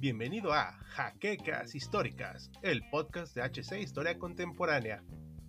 Bienvenido 0.00 0.52
a 0.52 0.72
Jaquecas 0.88 1.74
Históricas, 1.74 2.50
el 2.62 2.82
podcast 2.90 3.36
de 3.36 3.42
HC 3.42 3.80
Historia 3.80 4.18
Contemporánea. 4.18 5.02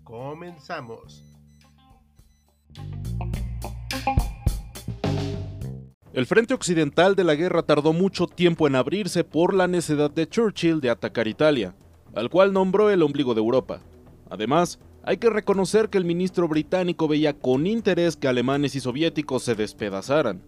Comenzamos. 0.03 1.23
El 6.13 6.25
frente 6.25 6.53
occidental 6.53 7.15
de 7.15 7.23
la 7.23 7.35
guerra 7.35 7.63
tardó 7.63 7.93
mucho 7.93 8.27
tiempo 8.27 8.67
en 8.67 8.75
abrirse 8.75 9.23
por 9.23 9.53
la 9.53 9.67
necesidad 9.67 10.11
de 10.11 10.27
Churchill 10.27 10.81
de 10.81 10.91
atacar 10.91 11.27
Italia, 11.27 11.73
al 12.13 12.29
cual 12.29 12.53
nombró 12.53 12.89
el 12.91 13.01
ombligo 13.01 13.33
de 13.33 13.39
Europa. 13.39 13.81
Además, 14.29 14.79
hay 15.03 15.17
que 15.17 15.29
reconocer 15.29 15.89
que 15.89 15.97
el 15.97 16.05
ministro 16.05 16.47
británico 16.47 17.07
veía 17.07 17.33
con 17.33 17.67
interés 17.67 18.15
que 18.15 18.27
alemanes 18.27 18.75
y 18.75 18.79
soviéticos 18.79 19.43
se 19.43 19.55
despedazaran. 19.55 20.41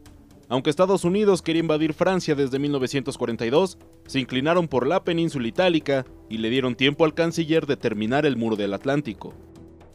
Aunque 0.50 0.70
Estados 0.70 1.06
Unidos 1.06 1.42
quería 1.42 1.62
invadir 1.62 1.94
Francia 1.94 2.36
desde 2.36 2.60
1942, 2.60 3.78
se 4.06 4.20
inclinaron 4.20 4.68
por 4.68 4.86
la 4.86 5.04
península 5.04 5.48
itálica 5.48 6.06
y 6.30 6.40
le 6.40 6.50
dieron 6.50 6.76
tiempo 6.76 7.06
al 7.06 7.14
canciller 7.14 7.66
de 7.66 7.78
terminar 7.78 8.26
el 8.26 8.36
muro 8.36 8.58
del 8.58 8.74
Atlántico. 8.74 9.34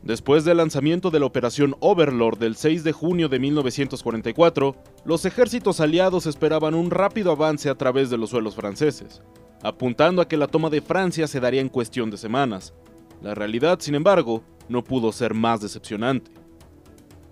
Después 0.03 0.45
del 0.45 0.59
lanzamiento 0.59 1.11
de 1.11 1.21
la 1.21 1.27
Operación 1.27 1.77
Overlord 1.81 2.39
del 2.39 2.57
6 2.57 2.85
de 2.85 2.93
junio 2.93 3.29
de 3.29 3.39
1944, 3.39 4.77
los 5.05 5.25
ejércitos 5.25 5.81
aliados 5.81 6.27
esperaban 6.27 6.75
un 6.75 6.91
rápido 6.91 7.33
avance 7.33 7.69
a 7.69 7.75
través 7.75 8.09
de 8.09 8.17
los 8.17 8.31
suelos 8.31 8.55
franceses, 8.55 9.21
apuntando 9.63 10.23
a 10.23 10.29
que 10.29 10.37
la 10.37 10.47
toma 10.47 10.71
de 10.71 10.81
Francia 10.81 11.27
se 11.27 11.41
daría 11.41 11.61
en 11.61 11.69
cuestión 11.69 12.09
de 12.11 12.17
semanas. 12.17 12.73
La 13.27 13.35
realidad, 13.35 13.81
sin 13.81 13.97
embargo, 13.97 14.45
no 14.69 14.85
pudo 14.85 15.11
ser 15.11 15.35
más 15.35 15.61
decepcionante. 15.61 16.31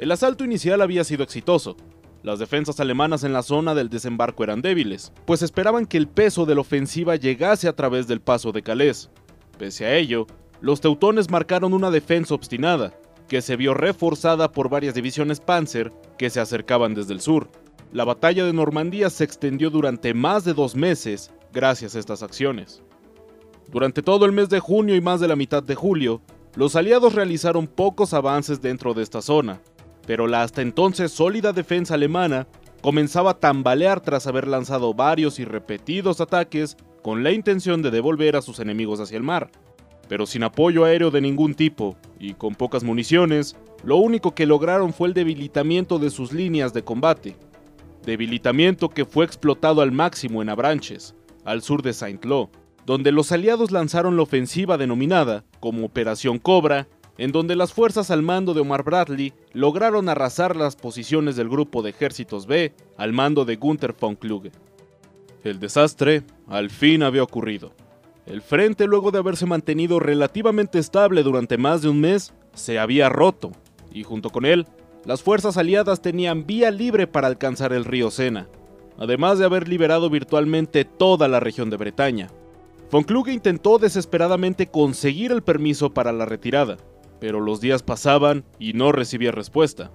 El 0.00 0.10
asalto 0.10 0.44
inicial 0.44 0.82
había 0.82 1.04
sido 1.04 1.22
exitoso. 1.22 1.76
Las 2.24 2.40
defensas 2.40 2.80
alemanas 2.80 3.22
en 3.22 3.32
la 3.32 3.44
zona 3.44 3.76
del 3.76 3.90
desembarco 3.90 4.42
eran 4.42 4.60
débiles, 4.60 5.12
pues 5.24 5.40
esperaban 5.40 5.86
que 5.86 5.96
el 5.96 6.08
peso 6.08 6.46
de 6.46 6.56
la 6.56 6.62
ofensiva 6.62 7.14
llegase 7.14 7.68
a 7.68 7.76
través 7.76 8.08
del 8.08 8.20
paso 8.20 8.50
de 8.50 8.62
Calais. 8.62 9.08
Pese 9.56 9.86
a 9.86 9.94
ello, 9.94 10.26
los 10.60 10.80
teutones 10.80 11.30
marcaron 11.30 11.72
una 11.72 11.92
defensa 11.92 12.34
obstinada, 12.34 12.92
que 13.28 13.40
se 13.40 13.54
vio 13.54 13.72
reforzada 13.72 14.50
por 14.50 14.68
varias 14.68 14.96
divisiones 14.96 15.38
Panzer 15.38 15.92
que 16.18 16.28
se 16.28 16.40
acercaban 16.40 16.94
desde 16.94 17.14
el 17.14 17.20
sur. 17.20 17.52
La 17.92 18.04
batalla 18.04 18.44
de 18.44 18.52
Normandía 18.52 19.10
se 19.10 19.22
extendió 19.22 19.70
durante 19.70 20.12
más 20.12 20.44
de 20.44 20.54
dos 20.54 20.74
meses 20.74 21.30
gracias 21.52 21.94
a 21.94 22.00
estas 22.00 22.24
acciones. 22.24 22.82
Durante 23.70 24.02
todo 24.02 24.24
el 24.26 24.32
mes 24.32 24.48
de 24.48 24.60
junio 24.60 24.94
y 24.94 25.00
más 25.00 25.20
de 25.20 25.28
la 25.28 25.36
mitad 25.36 25.62
de 25.62 25.74
julio, 25.74 26.20
los 26.56 26.76
aliados 26.76 27.14
realizaron 27.14 27.66
pocos 27.66 28.14
avances 28.14 28.60
dentro 28.62 28.94
de 28.94 29.02
esta 29.02 29.20
zona, 29.20 29.60
pero 30.06 30.26
la 30.26 30.42
hasta 30.42 30.62
entonces 30.62 31.10
sólida 31.10 31.52
defensa 31.52 31.94
alemana 31.94 32.46
comenzaba 32.80 33.32
a 33.32 33.40
tambalear 33.40 34.00
tras 34.00 34.26
haber 34.26 34.46
lanzado 34.46 34.94
varios 34.94 35.38
y 35.38 35.44
repetidos 35.44 36.20
ataques 36.20 36.76
con 37.02 37.24
la 37.24 37.32
intención 37.32 37.82
de 37.82 37.90
devolver 37.90 38.36
a 38.36 38.42
sus 38.42 38.60
enemigos 38.60 39.00
hacia 39.00 39.16
el 39.16 39.22
mar. 39.22 39.50
Pero 40.08 40.26
sin 40.26 40.42
apoyo 40.42 40.84
aéreo 40.84 41.10
de 41.10 41.20
ningún 41.20 41.54
tipo 41.54 41.96
y 42.20 42.34
con 42.34 42.54
pocas 42.54 42.84
municiones, 42.84 43.56
lo 43.82 43.96
único 43.96 44.34
que 44.34 44.46
lograron 44.46 44.92
fue 44.92 45.08
el 45.08 45.14
debilitamiento 45.14 45.98
de 45.98 46.10
sus 46.10 46.32
líneas 46.32 46.72
de 46.72 46.84
combate. 46.84 47.36
Debilitamiento 48.04 48.90
que 48.90 49.06
fue 49.06 49.24
explotado 49.24 49.80
al 49.80 49.92
máximo 49.92 50.42
en 50.42 50.50
Abranches, 50.50 51.14
al 51.44 51.62
sur 51.62 51.82
de 51.82 51.94
Saint-Lô, 51.94 52.50
donde 52.86 53.12
los 53.12 53.32
aliados 53.32 53.70
lanzaron 53.70 54.16
la 54.16 54.22
ofensiva 54.22 54.76
denominada 54.76 55.44
como 55.60 55.86
Operación 55.86 56.38
Cobra, 56.38 56.86
en 57.16 57.32
donde 57.32 57.56
las 57.56 57.72
fuerzas 57.72 58.10
al 58.10 58.22
mando 58.22 58.54
de 58.54 58.60
Omar 58.60 58.82
Bradley 58.82 59.32
lograron 59.52 60.08
arrasar 60.08 60.56
las 60.56 60.76
posiciones 60.76 61.36
del 61.36 61.48
grupo 61.48 61.82
de 61.82 61.90
ejércitos 61.90 62.46
B 62.46 62.74
al 62.96 63.12
mando 63.12 63.44
de 63.44 63.56
Gunther 63.56 63.94
von 63.98 64.16
Kluge. 64.16 64.50
El 65.44 65.60
desastre 65.60 66.24
al 66.48 66.70
fin 66.70 67.02
había 67.02 67.22
ocurrido. 67.22 67.72
El 68.26 68.40
frente, 68.40 68.86
luego 68.86 69.10
de 69.10 69.18
haberse 69.18 69.44
mantenido 69.46 70.00
relativamente 70.00 70.78
estable 70.78 71.22
durante 71.22 71.58
más 71.58 71.82
de 71.82 71.90
un 71.90 72.00
mes, 72.00 72.32
se 72.54 72.78
había 72.78 73.10
roto, 73.10 73.52
y 73.92 74.02
junto 74.02 74.30
con 74.30 74.46
él, 74.46 74.66
las 75.04 75.22
fuerzas 75.22 75.58
aliadas 75.58 76.00
tenían 76.00 76.46
vía 76.46 76.70
libre 76.70 77.06
para 77.06 77.26
alcanzar 77.26 77.74
el 77.74 77.84
río 77.84 78.10
Sena, 78.10 78.48
además 78.98 79.38
de 79.38 79.44
haber 79.44 79.68
liberado 79.68 80.08
virtualmente 80.08 80.86
toda 80.86 81.28
la 81.28 81.40
región 81.40 81.68
de 81.68 81.76
Bretaña. 81.76 82.30
Von 82.94 83.02
Kluge 83.02 83.32
intentó 83.32 83.78
desesperadamente 83.78 84.68
conseguir 84.68 85.32
el 85.32 85.42
permiso 85.42 85.92
para 85.92 86.12
la 86.12 86.26
retirada, 86.26 86.76
pero 87.18 87.40
los 87.40 87.60
días 87.60 87.82
pasaban 87.82 88.44
y 88.60 88.74
no 88.74 88.92
recibía 88.92 89.32
respuesta. 89.32 89.90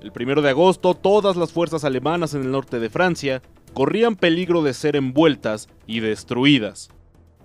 El 0.00 0.10
1 0.18 0.40
de 0.40 0.48
agosto, 0.48 0.94
todas 0.94 1.36
las 1.36 1.52
fuerzas 1.52 1.84
alemanas 1.84 2.32
en 2.32 2.44
el 2.44 2.50
norte 2.50 2.78
de 2.78 2.88
Francia 2.88 3.42
corrían 3.74 4.16
peligro 4.16 4.62
de 4.62 4.72
ser 4.72 4.96
envueltas 4.96 5.68
y 5.86 6.00
destruidas. 6.00 6.88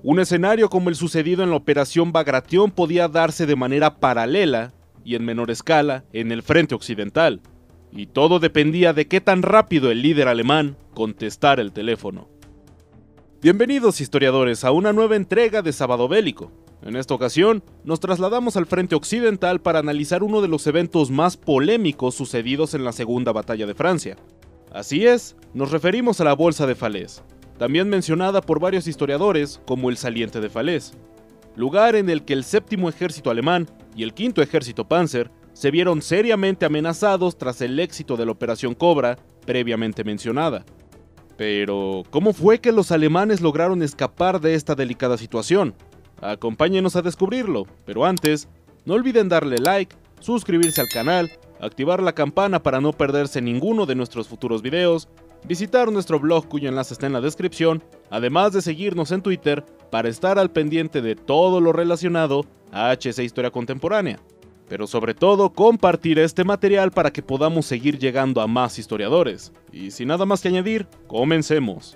Un 0.01 0.21
escenario 0.21 0.69
como 0.69 0.87
el 0.87 0.95
sucedido 0.95 1.43
en 1.43 1.49
la 1.49 1.57
Operación 1.57 2.13
Bagration 2.13 2.71
podía 2.71 3.09
darse 3.09 3.45
de 3.45 3.57
manera 3.57 3.97
paralela 3.97 4.71
y 5.03 5.15
en 5.15 5.25
menor 5.25 5.51
escala 5.51 6.05
en 6.13 6.31
el 6.31 6.41
frente 6.41 6.73
occidental, 6.73 7.41
y 7.91 8.05
todo 8.05 8.39
dependía 8.39 8.93
de 8.93 9.09
qué 9.09 9.19
tan 9.19 9.41
rápido 9.41 9.91
el 9.91 10.01
líder 10.01 10.29
alemán 10.29 10.77
contestara 10.93 11.61
el 11.61 11.73
teléfono. 11.73 12.32
Bienvenidos 13.43 13.99
historiadores 13.99 14.63
a 14.63 14.71
una 14.71 14.93
nueva 14.93 15.17
entrega 15.17 15.61
de 15.61 15.73
Sábado 15.73 16.07
Bélico. 16.07 16.49
En 16.81 16.95
esta 16.95 17.13
ocasión, 17.13 17.61
nos 17.83 17.99
trasladamos 17.99 18.55
al 18.55 18.67
frente 18.67 18.95
occidental 18.95 19.59
para 19.59 19.79
analizar 19.79 20.23
uno 20.23 20.41
de 20.41 20.47
los 20.47 20.65
eventos 20.65 21.11
más 21.11 21.35
polémicos 21.35 22.15
sucedidos 22.15 22.73
en 22.73 22.85
la 22.85 22.93
Segunda 22.93 23.33
Batalla 23.33 23.65
de 23.65 23.75
Francia. 23.75 24.15
Así 24.71 25.05
es, 25.05 25.35
nos 25.53 25.71
referimos 25.71 26.21
a 26.21 26.23
la 26.23 26.35
Bolsa 26.35 26.65
de 26.67 26.75
Falaise, 26.75 27.21
también 27.57 27.89
mencionada 27.89 28.39
por 28.39 28.61
varios 28.61 28.87
historiadores 28.87 29.59
como 29.65 29.89
el 29.89 29.97
Saliente 29.97 30.39
de 30.39 30.49
Falaise, 30.49 30.93
lugar 31.57 31.97
en 31.97 32.09
el 32.09 32.23
que 32.23 32.31
el 32.31 32.45
séptimo 32.45 32.87
ejército 32.87 33.29
alemán 33.29 33.67
y 33.93 34.03
el 34.03 34.13
quinto 34.13 34.41
ejército 34.41 34.87
Panzer 34.87 35.29
se 35.51 35.69
vieron 35.69 36.01
seriamente 36.01 36.65
amenazados 36.65 37.37
tras 37.37 37.59
el 37.59 37.77
éxito 37.81 38.15
de 38.15 38.25
la 38.25 38.31
Operación 38.31 38.73
Cobra 38.73 39.17
previamente 39.45 40.05
mencionada. 40.05 40.63
Pero, 41.37 42.03
¿cómo 42.09 42.33
fue 42.33 42.59
que 42.59 42.71
los 42.71 42.91
alemanes 42.91 43.41
lograron 43.41 43.81
escapar 43.81 44.39
de 44.39 44.55
esta 44.55 44.75
delicada 44.75 45.17
situación? 45.17 45.73
Acompáñenos 46.21 46.95
a 46.95 47.01
descubrirlo, 47.01 47.65
pero 47.85 48.05
antes, 48.05 48.47
no 48.85 48.93
olviden 48.93 49.29
darle 49.29 49.57
like, 49.57 49.95
suscribirse 50.19 50.79
al 50.79 50.87
canal, 50.89 51.31
activar 51.59 52.01
la 52.01 52.13
campana 52.13 52.61
para 52.61 52.81
no 52.81 52.93
perderse 52.93 53.41
ninguno 53.41 53.85
de 53.85 53.95
nuestros 53.95 54.27
futuros 54.27 54.61
videos, 54.61 55.09
visitar 55.45 55.91
nuestro 55.91 56.19
blog 56.19 56.47
cuyo 56.47 56.69
enlace 56.69 56.93
está 56.93 57.07
en 57.07 57.13
la 57.13 57.21
descripción, 57.21 57.83
además 58.09 58.53
de 58.53 58.61
seguirnos 58.61 59.11
en 59.11 59.21
Twitter 59.21 59.65
para 59.89 60.09
estar 60.09 60.39
al 60.39 60.51
pendiente 60.51 61.01
de 61.01 61.15
todo 61.15 61.59
lo 61.59 61.73
relacionado 61.73 62.45
a 62.71 62.91
HC 62.91 63.19
Historia 63.23 63.51
Contemporánea 63.51 64.19
pero 64.73 64.87
sobre 64.87 65.13
todo 65.13 65.53
compartir 65.53 66.17
este 66.17 66.43
material 66.43 66.89
para 66.89 67.13
que 67.13 67.21
podamos 67.21 67.67
seguir 67.67 67.99
llegando 67.99 68.41
a 68.41 68.47
más 68.47 68.79
historiadores. 68.79 69.53
Y 69.71 69.91
sin 69.91 70.07
nada 70.07 70.25
más 70.25 70.41
que 70.41 70.47
añadir, 70.47 70.87
comencemos. 71.05 71.95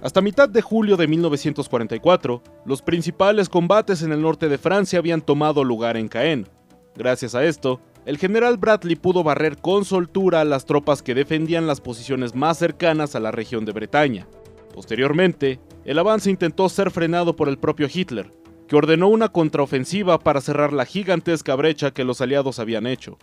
Hasta 0.00 0.22
mitad 0.22 0.48
de 0.48 0.62
julio 0.62 0.96
de 0.96 1.06
1944, 1.06 2.42
los 2.64 2.80
principales 2.80 3.50
combates 3.50 4.00
en 4.00 4.10
el 4.12 4.22
norte 4.22 4.48
de 4.48 4.56
Francia 4.56 4.98
habían 4.98 5.20
tomado 5.20 5.64
lugar 5.64 5.98
en 5.98 6.08
Caen. 6.08 6.48
Gracias 6.96 7.34
a 7.34 7.44
esto, 7.44 7.78
el 8.06 8.16
general 8.16 8.56
Bradley 8.56 8.96
pudo 8.96 9.22
barrer 9.22 9.58
con 9.58 9.84
soltura 9.84 10.40
a 10.40 10.46
las 10.46 10.64
tropas 10.64 11.02
que 11.02 11.14
defendían 11.14 11.66
las 11.66 11.82
posiciones 11.82 12.34
más 12.34 12.56
cercanas 12.56 13.14
a 13.14 13.20
la 13.20 13.32
región 13.32 13.66
de 13.66 13.72
Bretaña. 13.72 14.26
Posteriormente, 14.72 15.60
el 15.84 15.98
avance 15.98 16.30
intentó 16.30 16.70
ser 16.70 16.90
frenado 16.90 17.36
por 17.36 17.50
el 17.50 17.58
propio 17.58 17.86
Hitler, 17.92 18.32
que 18.68 18.76
ordenó 18.76 19.08
una 19.08 19.28
contraofensiva 19.28 20.18
para 20.18 20.40
cerrar 20.40 20.72
la 20.72 20.84
gigantesca 20.84 21.54
brecha 21.54 21.92
que 21.92 22.04
los 22.04 22.20
aliados 22.20 22.58
habían 22.58 22.86
hecho. 22.86 23.18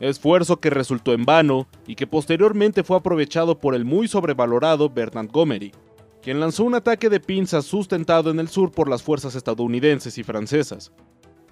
Esfuerzo 0.00 0.60
que 0.60 0.70
resultó 0.70 1.12
en 1.12 1.24
vano 1.24 1.66
y 1.86 1.94
que 1.94 2.06
posteriormente 2.06 2.82
fue 2.82 2.96
aprovechado 2.96 3.58
por 3.58 3.74
el 3.74 3.84
muy 3.84 4.08
sobrevalorado 4.08 4.90
Bernard 4.90 5.30
Gomery, 5.30 5.72
quien 6.22 6.40
lanzó 6.40 6.64
un 6.64 6.74
ataque 6.74 7.10
de 7.10 7.20
pinzas 7.20 7.64
sustentado 7.64 8.30
en 8.30 8.40
el 8.40 8.48
sur 8.48 8.72
por 8.72 8.88
las 8.88 9.02
fuerzas 9.02 9.34
estadounidenses 9.34 10.18
y 10.18 10.22
francesas, 10.22 10.92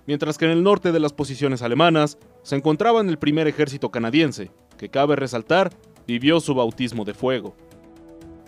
mientras 0.06 0.38
que 0.38 0.46
en 0.46 0.52
el 0.52 0.62
norte 0.62 0.92
de 0.92 1.00
las 1.00 1.12
posiciones 1.12 1.62
alemanas 1.62 2.18
se 2.42 2.56
encontraban 2.56 3.08
el 3.08 3.18
primer 3.18 3.46
ejército 3.46 3.90
canadiense, 3.90 4.50
que 4.76 4.88
cabe 4.88 5.14
resaltar, 5.14 5.70
vivió 6.06 6.40
su 6.40 6.54
bautismo 6.54 7.04
de 7.04 7.14
fuego. 7.14 7.54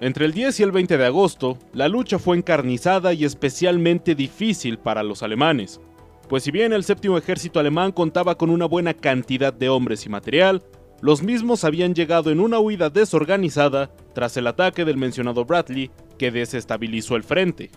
Entre 0.00 0.26
el 0.26 0.32
10 0.32 0.60
y 0.60 0.62
el 0.64 0.72
20 0.72 0.98
de 0.98 1.06
agosto, 1.06 1.58
la 1.72 1.88
lucha 1.88 2.18
fue 2.18 2.36
encarnizada 2.36 3.12
y 3.12 3.24
especialmente 3.24 4.14
difícil 4.14 4.78
para 4.78 5.02
los 5.02 5.22
alemanes, 5.22 5.80
pues 6.28 6.42
si 6.42 6.50
bien 6.50 6.72
el 6.72 6.84
séptimo 6.84 7.18
ejército 7.18 7.60
alemán 7.60 7.92
contaba 7.92 8.36
con 8.36 8.50
una 8.50 8.66
buena 8.66 8.94
cantidad 8.94 9.52
de 9.52 9.68
hombres 9.68 10.06
y 10.06 10.08
material, 10.08 10.62
los 11.00 11.22
mismos 11.22 11.64
habían 11.64 11.94
llegado 11.94 12.30
en 12.30 12.40
una 12.40 12.58
huida 12.58 12.88
desorganizada 12.88 13.90
tras 14.14 14.36
el 14.36 14.46
ataque 14.46 14.84
del 14.84 14.96
mencionado 14.96 15.44
Bradley 15.44 15.90
que 16.18 16.30
desestabilizó 16.30 17.16
el 17.16 17.24
frente. 17.24 17.70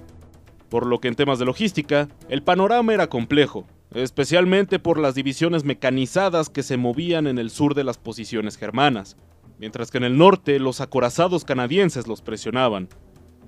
Por 0.70 0.86
lo 0.86 1.00
que 1.00 1.10
en 1.10 1.16
temas 1.16 1.40
de 1.40 1.46
logística, 1.46 2.08
el 2.30 2.42
panorama 2.42 2.94
era 2.94 3.08
complejo, 3.08 3.68
especialmente 3.94 4.80
por 4.80 4.98
las 4.98 5.14
divisiones 5.14 5.66
mecanizadas 5.66 6.50
que 6.50 6.64
se 6.64 6.78
movían 6.78 7.28
en 7.28 7.38
el 7.38 7.50
sur 7.50 7.76
de 7.76 7.84
las 7.84 7.98
posiciones 7.98 8.58
germanas, 8.58 9.18
mientras 9.60 9.92
que 9.92 9.98
en 9.98 10.04
el 10.04 10.18
norte 10.18 10.60
los 10.60 10.82
acorazados 10.82 11.46
canadienses 11.46 12.08
los 12.08 12.22
presionaban, 12.22 12.90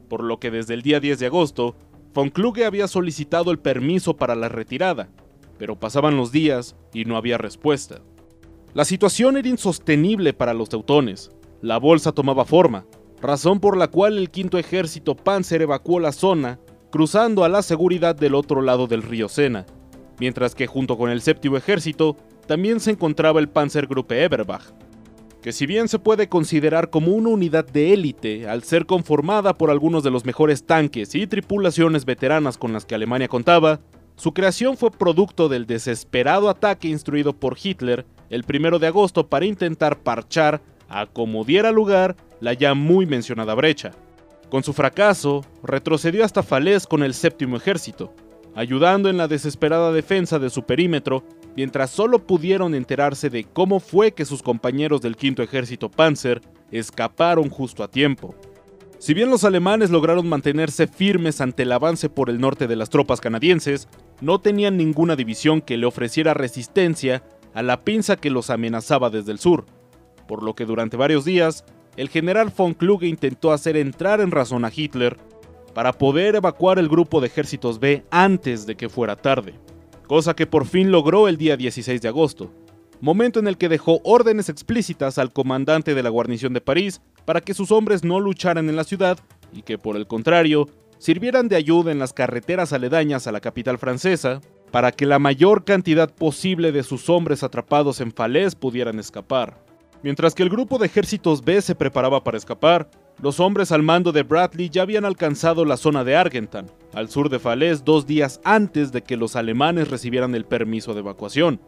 por 0.10 0.24
lo 0.24 0.40
que 0.40 0.52
desde 0.52 0.74
el 0.74 0.82
día 0.82 1.00
10 1.00 1.20
de 1.20 1.26
agosto, 1.28 1.76
von 2.14 2.30
Kluge 2.30 2.66
había 2.66 2.88
solicitado 2.88 3.52
el 3.52 3.60
permiso 3.60 4.18
para 4.18 4.36
la 4.36 4.50
retirada, 4.50 5.10
pero 5.58 5.80
pasaban 5.80 6.18
los 6.18 6.32
días 6.32 6.76
y 6.94 7.06
no 7.06 7.18
había 7.18 7.38
respuesta. 7.38 8.02
La 8.74 8.86
situación 8.86 9.38
era 9.38 9.48
insostenible 9.48 10.34
para 10.34 10.54
los 10.54 10.70
teutones. 10.70 11.32
La 11.62 11.78
bolsa 11.78 12.12
tomaba 12.12 12.46
forma, 12.46 12.86
razón 13.22 13.60
por 13.60 13.78
la 13.78 13.88
cual 13.88 14.18
el 14.18 14.30
quinto 14.30 14.58
ejército 14.58 15.16
Panzer 15.16 15.62
evacuó 15.62 16.00
la 16.00 16.12
zona, 16.12 16.60
cruzando 16.92 17.44
a 17.44 17.50
la 17.50 17.62
seguridad 17.62 18.16
del 18.16 18.36
otro 18.36 18.62
lado 18.62 18.88
del 18.88 19.04
río 19.04 19.28
Sena, 19.28 19.66
mientras 20.20 20.56
que 20.56 20.68
junto 20.68 20.98
con 20.98 21.10
el 21.10 21.22
séptimo 21.22 21.58
ejército 21.58 22.16
también 22.48 22.80
se 22.80 22.92
encontraba 22.92 23.40
el 23.40 23.50
Panzergruppe 23.50 24.24
Eberbach, 24.24 24.74
que 25.42 25.52
si 25.52 25.66
bien 25.66 25.88
se 25.88 26.00
puede 26.00 26.28
considerar 26.28 26.90
como 26.90 27.12
una 27.12 27.30
unidad 27.30 27.66
de 27.66 27.94
élite 27.94 28.48
al 28.50 28.64
ser 28.64 28.86
conformada 28.86 29.54
por 29.54 29.72
algunos 29.72 30.04
de 30.04 30.12
los 30.12 30.26
mejores 30.26 30.66
tanques 30.66 31.16
y 31.16 31.28
tripulaciones 31.28 32.06
veteranas 32.06 32.58
con 32.58 32.74
las 32.74 32.86
que 32.86 32.96
Alemania 32.96 33.28
contaba, 33.28 33.80
su 34.16 34.34
creación 34.34 34.76
fue 34.76 34.92
producto 34.92 35.48
del 35.48 35.66
desesperado 35.66 36.50
ataque 36.50 36.90
instruido 36.90 37.34
por 37.34 37.58
Hitler 37.62 38.06
el 38.30 38.44
1 38.48 38.80
de 38.80 38.88
agosto 38.88 39.28
para 39.28 39.46
intentar 39.46 40.00
parchar 40.00 40.62
a 40.90 41.06
como 41.06 41.46
diera 41.46 41.72
lugar 41.72 42.18
la 42.42 42.54
ya 42.54 42.74
muy 42.74 43.06
mencionada 43.06 43.54
brecha. 43.54 43.92
Con 44.50 44.64
su 44.64 44.74
fracaso, 44.74 45.46
retrocedió 45.64 46.26
hasta 46.26 46.44
Falaise 46.44 46.88
con 46.88 47.04
el 47.04 47.14
séptimo 47.14 47.56
ejército, 47.56 48.14
ayudando 48.56 49.10
en 49.10 49.18
la 49.18 49.28
desesperada 49.28 49.92
defensa 49.94 50.40
de 50.40 50.50
su 50.50 50.64
perímetro, 50.64 51.24
mientras 51.56 51.92
solo 51.92 52.26
pudieron 52.26 52.76
enterarse 52.76 53.30
de 53.30 53.44
cómo 53.44 53.80
fue 53.80 54.14
que 54.14 54.26
sus 54.26 54.44
compañeros 54.44 55.02
del 55.02 55.16
quinto 55.16 55.44
ejército 55.44 55.90
Panzer 55.90 56.42
escaparon 56.72 57.50
justo 57.50 57.84
a 57.84 57.90
tiempo. 57.90 58.36
Si 59.00 59.14
bien 59.14 59.30
los 59.30 59.46
alemanes 59.46 59.92
lograron 59.92 60.28
mantenerse 60.28 60.86
firmes 60.86 61.40
ante 61.40 61.64
el 61.64 61.72
avance 61.72 62.10
por 62.10 62.30
el 62.30 62.40
norte 62.40 62.68
de 62.68 62.76
las 62.76 62.90
tropas 62.90 63.22
canadienses, 63.22 63.88
no 64.20 64.40
tenían 64.40 64.76
ninguna 64.76 65.16
división 65.16 65.62
que 65.62 65.78
le 65.78 65.86
ofreciera 65.86 66.34
resistencia 66.34 67.24
a 67.54 67.64
la 67.64 67.84
pinza 67.84 68.18
que 68.18 68.30
los 68.30 68.50
amenazaba 68.50 69.10
desde 69.10 69.32
el 69.32 69.40
sur, 69.40 69.66
por 70.28 70.44
lo 70.44 70.54
que 70.54 70.66
durante 70.66 70.98
varios 70.98 71.24
días, 71.24 71.64
el 71.96 72.10
general 72.10 72.52
von 72.56 72.74
Kluge 72.74 73.08
intentó 73.08 73.52
hacer 73.52 73.78
entrar 73.78 74.22
en 74.22 74.32
razón 74.32 74.66
a 74.66 74.72
Hitler 74.76 75.18
para 75.74 75.94
poder 75.94 76.36
evacuar 76.36 76.78
el 76.78 76.90
grupo 76.90 77.22
de 77.22 77.28
ejércitos 77.28 77.80
B 77.80 78.04
antes 78.12 78.66
de 78.66 78.76
que 78.76 78.90
fuera 78.90 79.16
tarde, 79.16 79.54
cosa 80.10 80.36
que 80.36 80.48
por 80.48 80.66
fin 80.66 80.92
logró 80.92 81.28
el 81.28 81.38
día 81.38 81.56
16 81.56 82.02
de 82.02 82.08
agosto, 82.08 82.52
momento 83.00 83.40
en 83.40 83.48
el 83.48 83.60
que 83.60 83.70
dejó 83.70 84.02
órdenes 84.04 84.50
explícitas 84.50 85.20
al 85.20 85.32
comandante 85.32 85.94
de 85.94 86.02
la 86.02 86.10
guarnición 86.10 86.52
de 86.52 86.62
París 86.62 87.00
para 87.26 87.42
que 87.42 87.54
sus 87.54 87.72
hombres 87.72 88.04
no 88.04 88.20
lucharan 88.20 88.70
en 88.70 88.76
la 88.76 88.86
ciudad 88.86 89.20
y 89.54 89.62
que 89.62 89.78
por 89.78 89.96
el 89.96 90.08
contrario 90.08 90.68
sirvieran 90.98 91.48
de 91.48 91.58
ayuda 91.58 91.92
en 91.92 92.00
las 92.00 92.14
carreteras 92.14 92.74
aledañas 92.74 93.28
a 93.28 93.32
la 93.32 93.40
capital 93.40 93.78
francesa 93.78 94.42
para 94.72 94.92
que 94.92 95.06
la 95.06 95.20
mayor 95.20 95.64
cantidad 95.64 96.12
posible 96.12 96.72
de 96.72 96.82
sus 96.82 97.08
hombres 97.08 97.44
atrapados 97.44 98.02
en 98.02 98.12
Falaise 98.12 98.56
pudieran 98.56 98.98
escapar. 98.98 99.64
Mientras 100.02 100.34
que 100.34 100.42
el 100.42 100.50
grupo 100.50 100.80
de 100.80 100.88
ejércitos 100.88 101.46
B 101.46 101.62
se 101.62 101.76
preparaba 101.76 102.24
para 102.24 102.38
escapar, 102.38 102.90
los 103.22 103.40
hombres 103.40 103.72
al 103.72 103.84
mando 103.84 104.12
de 104.12 104.24
Bradley 104.24 104.70
ya 104.70 104.84
habían 104.84 105.06
alcanzado 105.06 105.66
la 105.66 105.78
zona 105.78 106.04
de 106.04 106.16
Argentan, 106.16 106.68
al 106.94 107.10
sur 107.10 107.30
de 107.30 107.40
Falaise, 107.40 107.84
dos 107.84 108.06
días 108.06 108.40
antes 108.44 108.92
de 108.92 109.02
que 109.02 109.18
los 109.18 109.36
alemanes 109.36 109.90
recibieran 109.90 110.36
el 110.36 110.46
permiso 110.46 110.94
de 110.94 111.02
evacuación, 111.02 111.60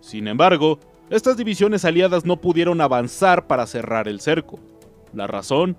sin 0.00 0.28
embargo, 0.28 0.78
estas 1.10 1.36
divisiones 1.36 1.84
aliadas 1.84 2.24
no 2.24 2.40
pudieron 2.40 2.80
avanzar 2.80 3.46
para 3.46 3.66
cerrar 3.66 4.08
el 4.08 4.20
cerco. 4.20 4.58
La 5.12 5.26
razón, 5.26 5.76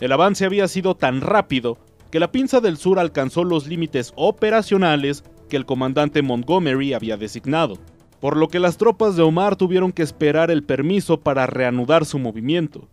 el 0.00 0.12
avance 0.12 0.44
había 0.44 0.68
sido 0.68 0.94
tan 0.94 1.20
rápido 1.20 1.78
que 2.10 2.20
la 2.20 2.30
pinza 2.30 2.60
del 2.60 2.76
sur 2.76 2.98
alcanzó 2.98 3.44
los 3.44 3.66
límites 3.66 4.12
operacionales 4.16 5.24
que 5.48 5.56
el 5.56 5.66
comandante 5.66 6.22
Montgomery 6.22 6.92
había 6.92 7.16
designado, 7.16 7.78
por 8.20 8.36
lo 8.36 8.48
que 8.48 8.58
las 8.58 8.76
tropas 8.76 9.16
de 9.16 9.22
Omar 9.22 9.56
tuvieron 9.56 9.92
que 9.92 10.02
esperar 10.02 10.50
el 10.50 10.62
permiso 10.62 11.20
para 11.20 11.46
reanudar 11.46 12.04
su 12.04 12.18
movimiento, 12.18 12.88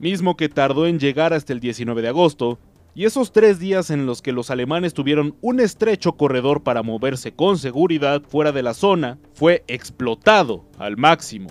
mismo 0.00 0.36
que 0.36 0.48
tardó 0.48 0.86
en 0.86 0.98
llegar 0.98 1.32
hasta 1.32 1.52
el 1.52 1.60
19 1.60 2.02
de 2.02 2.08
agosto, 2.08 2.58
y 2.94 3.04
esos 3.04 3.30
tres 3.30 3.60
días 3.60 3.90
en 3.90 4.06
los 4.06 4.20
que 4.20 4.32
los 4.32 4.50
alemanes 4.50 4.94
tuvieron 4.94 5.36
un 5.42 5.60
estrecho 5.60 6.12
corredor 6.16 6.62
para 6.62 6.82
moverse 6.82 7.32
con 7.32 7.56
seguridad 7.58 8.22
fuera 8.26 8.50
de 8.50 8.64
la 8.64 8.74
zona, 8.74 9.18
fue 9.32 9.62
explotado 9.68 10.64
al 10.78 10.96
máximo. 10.96 11.50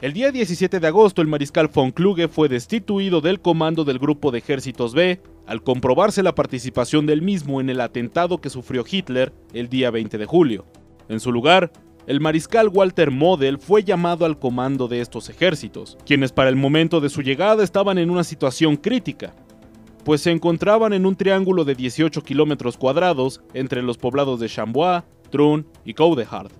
El 0.00 0.12
día 0.12 0.32
17 0.32 0.80
de 0.80 0.86
agosto 0.86 1.22
el 1.22 1.28
mariscal 1.28 1.68
von 1.68 1.92
Kluge 1.92 2.28
fue 2.28 2.48
destituido 2.48 3.20
del 3.20 3.40
comando 3.40 3.84
del 3.84 3.98
grupo 3.98 4.30
de 4.30 4.38
ejércitos 4.38 4.92
B 4.92 5.20
al 5.46 5.62
comprobarse 5.62 6.22
la 6.22 6.34
participación 6.34 7.06
del 7.06 7.22
mismo 7.22 7.60
en 7.60 7.70
el 7.70 7.80
atentado 7.80 8.40
que 8.40 8.50
sufrió 8.50 8.84
Hitler 8.90 9.32
el 9.54 9.68
día 9.68 9.90
20 9.90 10.18
de 10.18 10.26
julio. 10.26 10.66
En 11.08 11.20
su 11.20 11.30
lugar, 11.30 11.72
el 12.06 12.20
mariscal 12.20 12.68
Walter 12.68 13.10
Model 13.10 13.58
fue 13.58 13.82
llamado 13.82 14.24
al 14.24 14.38
comando 14.38 14.86
de 14.86 15.00
estos 15.00 15.28
ejércitos, 15.28 15.98
quienes 16.06 16.32
para 16.32 16.48
el 16.48 16.56
momento 16.56 17.00
de 17.00 17.08
su 17.08 17.20
llegada 17.20 17.64
estaban 17.64 17.98
en 17.98 18.10
una 18.10 18.22
situación 18.22 18.76
crítica, 18.76 19.34
pues 20.04 20.20
se 20.20 20.30
encontraban 20.30 20.92
en 20.92 21.04
un 21.04 21.16
triángulo 21.16 21.64
de 21.64 21.74
18 21.74 22.22
kilómetros 22.22 22.76
cuadrados 22.76 23.40
entre 23.54 23.82
los 23.82 23.98
poblados 23.98 24.38
de 24.38 24.48
Chambois, 24.48 25.02
Trun 25.30 25.66
y 25.84 25.94
Coudehard. 25.94 26.52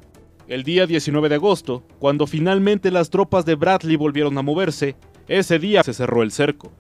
El 0.49 0.65
día 0.65 0.87
19 0.87 1.29
de 1.29 1.37
agosto, 1.37 1.85
cuando 2.01 2.27
finalmente 2.27 2.91
las 2.91 3.11
tropas 3.11 3.45
de 3.45 3.55
Bradley 3.55 3.95
volvieron 3.95 4.37
a 4.39 4.43
moverse, 4.43 4.97
ese 5.29 5.61
día 5.61 5.85
se 5.85 5.95
cerró 5.95 6.25
el 6.25 6.33
cerco. 6.33 6.73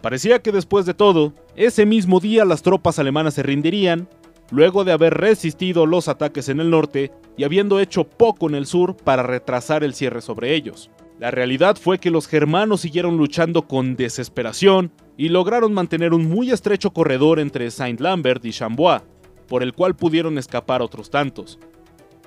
Parecía 0.00 0.40
que 0.40 0.52
después 0.52 0.86
de 0.86 0.94
todo, 0.94 1.34
ese 1.56 1.84
mismo 1.84 2.20
día 2.20 2.44
las 2.44 2.62
tropas 2.62 2.98
alemanas 3.00 3.34
se 3.34 3.42
rendirían, 3.42 4.08
luego 4.50 4.84
de 4.84 4.92
haber 4.92 5.14
resistido 5.14 5.86
los 5.86 6.08
ataques 6.08 6.48
en 6.48 6.60
el 6.60 6.70
norte 6.70 7.12
y 7.36 7.44
habiendo 7.44 7.80
hecho 7.80 8.04
poco 8.04 8.48
en 8.48 8.54
el 8.54 8.66
sur 8.66 8.96
para 8.96 9.22
retrasar 9.22 9.84
el 9.84 9.94
cierre 9.94 10.20
sobre 10.20 10.54
ellos. 10.54 10.90
La 11.18 11.30
realidad 11.30 11.76
fue 11.76 11.98
que 11.98 12.10
los 12.10 12.26
germanos 12.26 12.80
siguieron 12.80 13.16
luchando 13.16 13.68
con 13.68 13.94
desesperación 13.94 14.90
y 15.16 15.28
lograron 15.28 15.74
mantener 15.74 16.14
un 16.14 16.28
muy 16.28 16.50
estrecho 16.50 16.92
corredor 16.92 17.38
entre 17.40 17.70
Saint-Lambert 17.70 18.44
y 18.44 18.52
Chambois, 18.52 19.02
por 19.46 19.62
el 19.62 19.74
cual 19.74 19.96
pudieron 19.96 20.38
escapar 20.38 20.80
otros 20.80 21.10
tantos. 21.10 21.58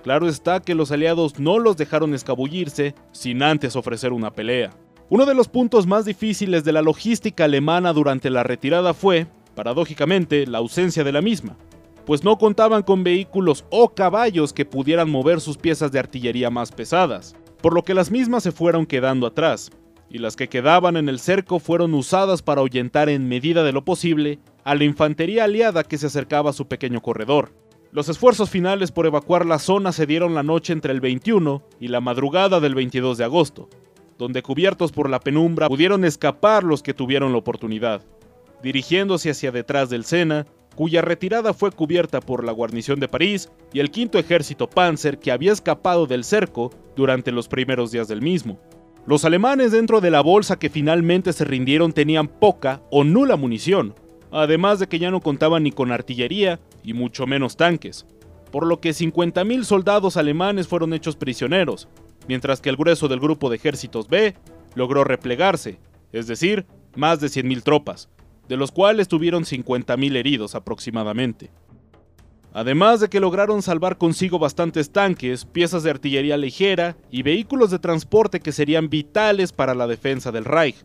Claro 0.04 0.28
está 0.28 0.60
que 0.60 0.76
los 0.76 0.92
aliados 0.92 1.40
no 1.40 1.58
los 1.58 1.78
dejaron 1.78 2.14
escabullirse 2.14 2.94
sin 3.14 3.42
antes 3.42 3.76
ofrecer 3.76 4.14
una 4.14 4.32
pelea. 4.32 4.72
Uno 5.10 5.26
de 5.26 5.34
los 5.34 5.48
puntos 5.48 5.88
más 5.88 6.06
difíciles 6.06 6.64
de 6.64 6.74
la 6.74 6.82
logística 6.82 7.46
alemana 7.46 7.94
durante 7.94 8.30
la 8.30 8.44
retirada 8.44 8.94
fue, 8.94 9.28
paradójicamente, 9.56 10.46
la 10.46 10.60
ausencia 10.60 11.04
de 11.04 11.12
la 11.12 11.22
misma, 11.22 11.58
pues 12.06 12.24
no 12.24 12.38
contaban 12.38 12.84
con 12.84 13.04
vehículos 13.04 13.66
o 13.70 13.94
caballos 13.94 14.54
que 14.54 14.66
pudieran 14.66 15.10
mover 15.10 15.42
sus 15.42 15.58
piezas 15.58 15.92
de 15.92 16.00
artillería 16.00 16.50
más 16.50 16.72
pesadas 16.72 17.36
por 17.64 17.74
lo 17.74 17.86
que 17.86 17.94
las 17.94 18.12
mismas 18.12 18.44
se 18.44 18.52
fueron 18.52 18.86
quedando 18.86 19.26
atrás, 19.26 19.72
y 20.10 20.18
las 20.18 20.36
que 20.36 20.50
quedaban 20.50 20.98
en 20.98 21.08
el 21.08 21.18
cerco 21.18 21.60
fueron 21.60 21.94
usadas 21.94 22.42
para 22.42 22.60
ahuyentar 22.60 23.08
en 23.08 23.30
medida 23.30 23.64
de 23.64 23.72
lo 23.72 23.86
posible 23.86 24.40
a 24.66 24.76
la 24.76 24.84
infantería 24.84 25.46
aliada 25.46 25.86
que 25.86 25.98
se 25.98 26.08
acercaba 26.08 26.50
a 26.50 26.54
su 26.54 26.68
pequeño 26.68 27.02
corredor. 27.02 27.54
Los 27.94 28.10
esfuerzos 28.10 28.50
finales 28.50 28.92
por 28.92 29.06
evacuar 29.06 29.46
la 29.46 29.60
zona 29.60 29.94
se 29.94 30.06
dieron 30.06 30.36
la 30.36 30.44
noche 30.44 30.74
entre 30.74 30.92
el 30.92 31.00
21 31.00 31.64
y 31.80 31.88
la 31.88 32.02
madrugada 32.02 32.60
del 32.60 32.76
22 32.76 33.18
de 33.18 33.24
agosto, 33.24 33.70
donde 34.18 34.44
cubiertos 34.44 34.92
por 34.92 35.10
la 35.10 35.22
penumbra 35.22 35.70
pudieron 35.70 36.04
escapar 36.04 36.66
los 36.66 36.84
que 36.84 36.94
tuvieron 36.94 37.32
la 37.32 37.38
oportunidad, 37.38 38.02
dirigiéndose 38.62 39.30
hacia 39.30 39.54
detrás 39.54 39.90
del 39.90 40.04
Sena, 40.04 40.48
cuya 40.76 41.02
retirada 41.02 41.54
fue 41.54 41.72
cubierta 41.72 42.20
por 42.20 42.44
la 42.44 42.52
guarnición 42.52 43.00
de 43.00 43.08
París 43.08 43.50
y 43.74 43.80
el 43.80 43.92
quinto 43.92 44.18
ejército 44.18 44.70
Panzer 44.70 45.20
que 45.20 45.32
había 45.32 45.52
escapado 45.52 46.08
del 46.08 46.24
cerco 46.24 46.72
durante 46.96 47.32
los 47.32 47.48
primeros 47.48 47.92
días 47.92 48.08
del 48.08 48.22
mismo. 48.22 48.60
Los 49.06 49.26
alemanes 49.26 49.72
dentro 49.72 50.00
de 50.00 50.12
la 50.12 50.22
bolsa 50.22 50.58
que 50.58 50.70
finalmente 50.70 51.34
se 51.34 51.44
rindieron 51.44 51.92
tenían 51.92 52.28
poca 52.28 52.82
o 52.90 53.04
nula 53.04 53.36
munición, 53.36 53.96
además 54.32 54.80
de 54.80 54.88
que 54.88 55.00
ya 55.00 55.12
no 55.12 55.20
contaban 55.20 55.64
ni 55.64 55.72
con 55.72 55.92
artillería 55.92 56.60
y 56.84 56.94
mucho 56.94 57.28
menos 57.28 57.58
tanques, 57.58 58.06
por 58.52 58.66
lo 58.66 58.80
que 58.80 58.92
50.000 58.92 59.64
soldados 59.64 60.16
alemanes 60.16 60.68
fueron 60.68 60.94
hechos 60.94 61.16
prisioneros, 61.16 61.90
mientras 62.28 62.62
que 62.62 62.70
el 62.70 62.78
grueso 62.78 63.08
del 63.08 63.20
grupo 63.20 63.50
de 63.50 63.58
ejércitos 63.58 64.08
B 64.08 64.36
logró 64.76 65.04
replegarse, 65.04 65.80
es 66.14 66.28
decir, 66.28 66.66
más 66.96 67.20
de 67.20 67.28
100.000 67.28 67.62
tropas, 67.64 68.10
de 68.48 68.58
los 68.58 68.72
cuales 68.72 69.08
tuvieron 69.08 69.44
50.000 69.44 70.16
heridos 70.16 70.56
aproximadamente. 70.56 71.52
Además 72.54 73.00
de 73.00 73.10
que 73.10 73.20
lograron 73.20 73.64
salvar 73.64 73.98
consigo 73.98 74.38
bastantes 74.38 74.92
tanques, 74.92 75.46
piezas 75.46 75.82
de 75.82 75.90
artillería 75.90 76.38
ligera 76.38 76.96
y 77.10 77.24
vehículos 77.24 77.72
de 77.72 77.80
transporte 77.80 78.40
que 78.40 78.52
serían 78.52 78.90
vitales 78.90 79.52
para 79.52 79.74
la 79.74 79.88
defensa 79.88 80.32
del 80.32 80.46
Reich, 80.46 80.76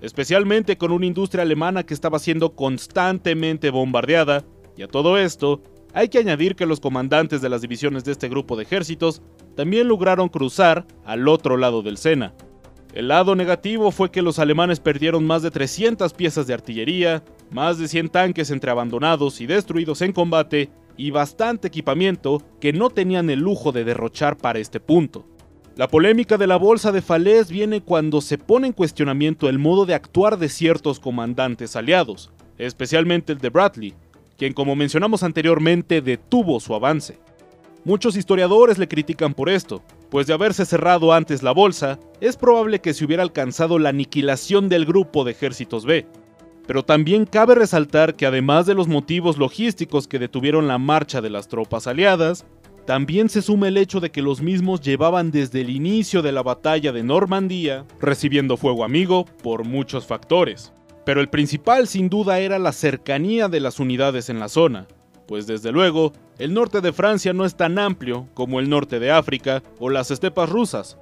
especialmente 0.00 0.78
con 0.78 0.92
una 0.92 1.06
industria 1.06 1.42
alemana 1.42 1.82
que 1.82 1.94
estaba 1.94 2.20
siendo 2.20 2.54
constantemente 2.54 3.70
bombardeada, 3.70 4.44
y 4.76 4.82
a 4.82 4.88
todo 4.88 5.18
esto, 5.18 5.62
Hay 5.94 6.10
que 6.10 6.18
añadir 6.18 6.56
que 6.56 6.66
los 6.66 6.78
comandantes 6.78 7.40
de 7.40 7.48
las 7.48 7.62
divisiones 7.62 8.04
de 8.04 8.12
este 8.12 8.28
grupo 8.28 8.54
de 8.54 8.64
ejércitos 8.64 9.22
también 9.54 9.88
lograron 9.88 10.28
cruzar 10.28 10.86
al 11.06 11.26
otro 11.26 11.56
lado 11.56 11.80
del 11.80 11.96
Sena. 11.96 12.34
El 12.96 13.08
lado 13.08 13.36
negativo 13.36 13.90
fue 13.90 14.10
que 14.10 14.22
los 14.22 14.38
alemanes 14.38 14.80
perdieron 14.80 15.26
más 15.26 15.42
de 15.42 15.50
300 15.50 16.14
piezas 16.14 16.46
de 16.46 16.54
artillería, 16.54 17.22
más 17.50 17.76
de 17.76 17.88
100 17.88 18.08
tanques 18.08 18.50
entre 18.50 18.70
abandonados 18.70 19.42
y 19.42 19.46
destruidos 19.46 20.00
en 20.00 20.14
combate 20.14 20.70
y 20.96 21.10
bastante 21.10 21.68
equipamiento 21.68 22.42
que 22.58 22.72
no 22.72 22.88
tenían 22.88 23.28
el 23.28 23.40
lujo 23.40 23.70
de 23.70 23.84
derrochar 23.84 24.38
para 24.38 24.60
este 24.60 24.80
punto. 24.80 25.26
La 25.76 25.88
polémica 25.88 26.38
de 26.38 26.46
la 26.46 26.56
bolsa 26.56 26.90
de 26.90 27.02
Falaise 27.02 27.52
viene 27.52 27.82
cuando 27.82 28.22
se 28.22 28.38
pone 28.38 28.68
en 28.68 28.72
cuestionamiento 28.72 29.50
el 29.50 29.58
modo 29.58 29.84
de 29.84 29.92
actuar 29.92 30.38
de 30.38 30.48
ciertos 30.48 30.98
comandantes 30.98 31.76
aliados, 31.76 32.32
especialmente 32.56 33.34
el 33.34 33.40
de 33.40 33.50
Bradley, 33.50 33.94
quien 34.38 34.54
como 34.54 34.74
mencionamos 34.74 35.22
anteriormente 35.22 36.00
detuvo 36.00 36.60
su 36.60 36.74
avance. 36.74 37.18
Muchos 37.84 38.16
historiadores 38.16 38.78
le 38.78 38.88
critican 38.88 39.34
por 39.34 39.50
esto, 39.50 39.82
pues 40.10 40.26
de 40.26 40.34
haberse 40.34 40.64
cerrado 40.64 41.12
antes 41.12 41.42
la 41.42 41.52
bolsa, 41.52 41.98
es 42.20 42.36
probable 42.36 42.80
que 42.80 42.94
se 42.94 43.04
hubiera 43.04 43.22
alcanzado 43.22 43.78
la 43.78 43.90
aniquilación 43.90 44.68
del 44.68 44.86
grupo 44.86 45.24
de 45.24 45.32
ejércitos 45.32 45.84
B. 45.84 46.06
Pero 46.66 46.84
también 46.84 47.26
cabe 47.26 47.54
resaltar 47.54 48.14
que 48.14 48.26
además 48.26 48.66
de 48.66 48.74
los 48.74 48.88
motivos 48.88 49.38
logísticos 49.38 50.08
que 50.08 50.18
detuvieron 50.18 50.66
la 50.66 50.78
marcha 50.78 51.20
de 51.20 51.30
las 51.30 51.48
tropas 51.48 51.86
aliadas, 51.86 52.44
también 52.86 53.28
se 53.28 53.42
suma 53.42 53.68
el 53.68 53.76
hecho 53.76 53.98
de 53.98 54.10
que 54.10 54.22
los 54.22 54.40
mismos 54.40 54.80
llevaban 54.80 55.32
desde 55.32 55.60
el 55.60 55.70
inicio 55.70 56.22
de 56.22 56.30
la 56.30 56.42
batalla 56.42 56.92
de 56.92 57.02
Normandía 57.02 57.84
recibiendo 58.00 58.56
fuego 58.56 58.84
amigo 58.84 59.26
por 59.42 59.64
muchos 59.64 60.06
factores. 60.06 60.72
Pero 61.04 61.20
el 61.20 61.28
principal 61.28 61.88
sin 61.88 62.08
duda 62.08 62.38
era 62.38 62.58
la 62.58 62.72
cercanía 62.72 63.48
de 63.48 63.60
las 63.60 63.80
unidades 63.80 64.28
en 64.28 64.38
la 64.38 64.48
zona, 64.48 64.86
pues 65.26 65.46
desde 65.46 65.72
luego, 65.72 66.12
el 66.38 66.52
norte 66.52 66.80
de 66.80 66.92
Francia 66.92 67.32
no 67.32 67.44
es 67.44 67.56
tan 67.56 67.78
amplio 67.78 68.28
como 68.34 68.60
el 68.60 68.68
norte 68.68 69.00
de 69.00 69.10
África 69.10 69.62
o 69.78 69.88
las 69.88 70.10
estepas 70.10 70.50
rusas, 70.50 70.98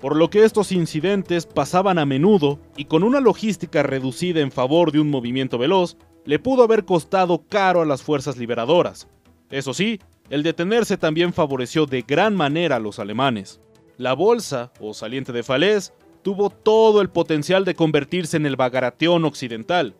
por 0.00 0.16
lo 0.16 0.30
que 0.30 0.44
estos 0.44 0.72
incidentes 0.72 1.46
pasaban 1.46 1.98
a 1.98 2.06
menudo 2.06 2.58
y 2.76 2.86
con 2.86 3.04
una 3.04 3.20
logística 3.20 3.82
reducida 3.82 4.40
en 4.40 4.50
favor 4.50 4.90
de 4.90 5.00
un 5.00 5.10
movimiento 5.10 5.58
veloz, 5.58 5.96
le 6.24 6.38
pudo 6.38 6.64
haber 6.64 6.84
costado 6.84 7.44
caro 7.48 7.82
a 7.82 7.86
las 7.86 8.02
fuerzas 8.02 8.36
liberadoras. 8.36 9.08
Eso 9.50 9.74
sí, 9.74 10.00
el 10.30 10.42
detenerse 10.42 10.96
también 10.96 11.32
favoreció 11.32 11.86
de 11.86 12.02
gran 12.02 12.34
manera 12.34 12.76
a 12.76 12.80
los 12.80 12.98
alemanes. 12.98 13.60
La 13.98 14.14
bolsa, 14.14 14.72
o 14.80 14.94
saliente 14.94 15.32
de 15.32 15.42
Falaise, 15.42 15.92
tuvo 16.22 16.50
todo 16.50 17.00
el 17.00 17.10
potencial 17.10 17.64
de 17.64 17.74
convertirse 17.74 18.36
en 18.36 18.46
el 18.46 18.56
Bagration 18.56 19.24
occidental, 19.24 19.94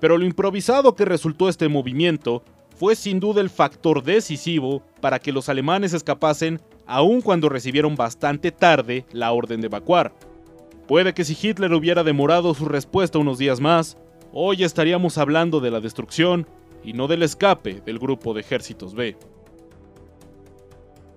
pero 0.00 0.18
lo 0.18 0.24
improvisado 0.24 0.94
que 0.94 1.04
resultó 1.04 1.48
este 1.48 1.68
movimiento 1.68 2.42
fue 2.78 2.94
sin 2.94 3.18
duda 3.18 3.40
el 3.40 3.50
factor 3.50 4.04
decisivo 4.04 4.82
para 5.00 5.18
que 5.18 5.32
los 5.32 5.48
alemanes 5.48 5.92
escapasen 5.92 6.60
aun 6.86 7.20
cuando 7.20 7.48
recibieron 7.48 7.96
bastante 7.96 8.52
tarde 8.52 9.04
la 9.12 9.32
orden 9.32 9.60
de 9.60 9.66
evacuar. 9.66 10.14
Puede 10.86 11.12
que 11.12 11.24
si 11.24 11.36
Hitler 11.40 11.74
hubiera 11.74 12.04
demorado 12.04 12.54
su 12.54 12.66
respuesta 12.66 13.18
unos 13.18 13.36
días 13.36 13.60
más, 13.60 13.98
hoy 14.32 14.62
estaríamos 14.62 15.18
hablando 15.18 15.60
de 15.60 15.70
la 15.70 15.80
destrucción 15.80 16.46
y 16.84 16.92
no 16.92 17.08
del 17.08 17.24
escape 17.24 17.82
del 17.84 17.98
grupo 17.98 18.32
de 18.32 18.40
ejércitos 18.40 18.94
B. 18.94 19.16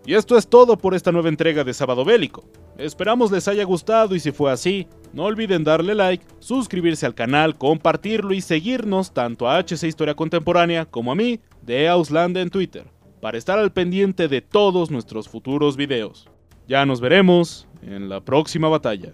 Y 0.05 0.15
esto 0.15 0.35
es 0.35 0.47
todo 0.47 0.77
por 0.77 0.95
esta 0.95 1.11
nueva 1.11 1.29
entrega 1.29 1.63
de 1.63 1.75
Sábado 1.75 2.03
Bélico. 2.03 2.43
Esperamos 2.77 3.31
les 3.31 3.47
haya 3.47 3.63
gustado 3.63 4.15
y 4.15 4.19
si 4.19 4.31
fue 4.31 4.51
así, 4.51 4.87
no 5.13 5.25
olviden 5.25 5.63
darle 5.63 5.93
like, 5.93 6.25
suscribirse 6.39 7.05
al 7.05 7.13
canal, 7.13 7.55
compartirlo 7.55 8.33
y 8.33 8.41
seguirnos 8.41 9.13
tanto 9.13 9.47
a 9.47 9.59
HC 9.59 9.83
Historia 9.83 10.15
Contemporánea 10.15 10.85
como 10.85 11.11
a 11.11 11.15
mí 11.15 11.39
de 11.61 11.87
Ausland 11.87 12.37
en 12.37 12.49
Twitter, 12.49 12.85
para 13.19 13.37
estar 13.37 13.59
al 13.59 13.71
pendiente 13.71 14.27
de 14.27 14.41
todos 14.41 14.91
nuestros 14.91 15.29
futuros 15.29 15.77
videos. 15.77 16.27
Ya 16.67 16.85
nos 16.85 17.01
veremos 17.01 17.67
en 17.81 18.09
la 18.09 18.21
próxima 18.21 18.67
batalla. 18.69 19.13